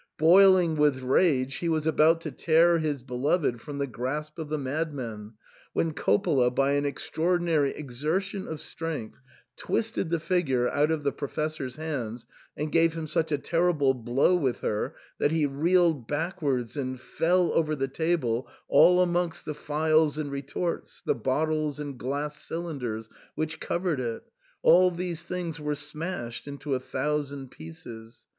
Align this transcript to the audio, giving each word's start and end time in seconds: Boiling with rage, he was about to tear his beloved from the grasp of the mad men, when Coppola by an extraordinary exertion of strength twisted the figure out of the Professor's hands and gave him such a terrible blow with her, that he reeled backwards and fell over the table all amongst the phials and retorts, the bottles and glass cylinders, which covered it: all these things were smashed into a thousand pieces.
Boiling 0.17 0.77
with 0.77 1.03
rage, 1.03 1.57
he 1.57 1.69
was 1.69 1.85
about 1.85 2.21
to 2.21 2.31
tear 2.31 2.79
his 2.79 3.03
beloved 3.03 3.61
from 3.61 3.77
the 3.77 3.85
grasp 3.85 4.39
of 4.39 4.49
the 4.49 4.57
mad 4.57 4.95
men, 4.95 5.33
when 5.73 5.93
Coppola 5.93 6.49
by 6.49 6.71
an 6.71 6.87
extraordinary 6.87 7.69
exertion 7.75 8.47
of 8.47 8.59
strength 8.59 9.21
twisted 9.55 10.09
the 10.09 10.17
figure 10.19 10.67
out 10.69 10.89
of 10.89 11.03
the 11.03 11.11
Professor's 11.11 11.75
hands 11.75 12.25
and 12.57 12.71
gave 12.71 12.93
him 12.95 13.05
such 13.05 13.31
a 13.31 13.37
terrible 13.37 13.93
blow 13.93 14.35
with 14.35 14.61
her, 14.61 14.95
that 15.19 15.29
he 15.29 15.45
reeled 15.45 16.07
backwards 16.07 16.75
and 16.75 16.99
fell 16.99 17.51
over 17.53 17.75
the 17.75 17.87
table 17.87 18.47
all 18.67 19.01
amongst 19.01 19.45
the 19.45 19.53
phials 19.53 20.17
and 20.17 20.31
retorts, 20.31 21.03
the 21.05 21.13
bottles 21.13 21.79
and 21.79 21.99
glass 21.99 22.41
cylinders, 22.43 23.07
which 23.35 23.59
covered 23.59 23.99
it: 23.99 24.23
all 24.63 24.89
these 24.89 25.21
things 25.25 25.59
were 25.59 25.75
smashed 25.75 26.47
into 26.47 26.73
a 26.73 26.79
thousand 26.79 27.51
pieces. 27.51 28.25